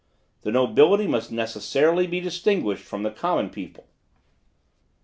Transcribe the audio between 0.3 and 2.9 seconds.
The nobility must necessarily be distinguished